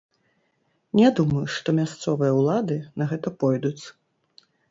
Не 0.99 1.09
думаю, 1.19 1.43
што 1.57 1.75
мясцовыя 1.81 2.31
ўлады 2.39 2.77
на 3.01 3.09
гэта 3.13 3.27
пойдуць. 3.43 3.83